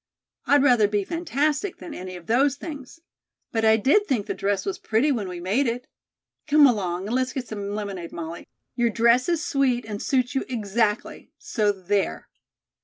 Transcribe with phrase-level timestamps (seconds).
[0.47, 3.01] I'd rather be fantastic than any of those things.
[3.51, 5.85] But I did think the dress was pretty when we made it."
[6.47, 8.47] "Come along, and let's get some lemonade, Molly.
[8.73, 12.27] Your dress is sweet and suits you exactly, so there."